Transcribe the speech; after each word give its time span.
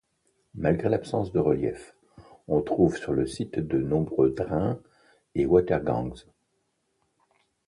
Malgré 0.55 0.89
l'absence 0.89 1.31
de 1.31 1.37
relief, 1.37 1.93
on 2.47 2.63
trouve 2.63 2.97
sur 2.97 3.13
le 3.13 3.27
site 3.27 3.59
de 3.59 3.77
nombreux 3.77 4.31
drains 4.31 4.79
et 5.35 5.45
watergangs. 5.45 6.25